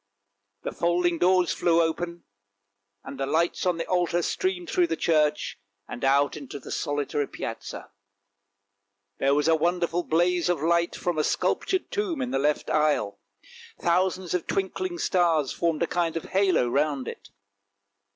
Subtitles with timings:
[0.63, 2.23] The folding doors flew open,
[3.03, 7.27] and the lights on the altar streamed through the church, and out into the solitary
[7.27, 7.91] Piazza.
[9.19, 13.19] There was a wonderful blaze of light from a sculptured tomb in the left aisle;
[13.79, 17.29] thousands of twinkling stars formed a kind of halo round it.